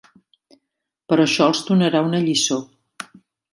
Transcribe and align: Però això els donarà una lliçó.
Però 1.13 1.27
això 1.29 1.47
els 1.53 1.63
donarà 1.69 2.03
una 2.09 2.25
lliçó. 2.27 2.61